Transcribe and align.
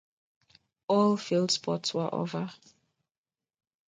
All 0.87 1.15
field 1.15 1.51
sports 1.51 1.93
were 1.93 2.09
over. 2.11 2.49